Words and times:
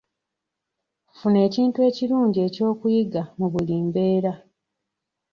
Funa 1.17 1.39
ekintu 1.47 1.77
ekirungi 1.89 2.39
eky'okuyiga 2.47 3.21
mu 3.37 3.47
buli 3.53 3.75
mbeera. 3.87 4.33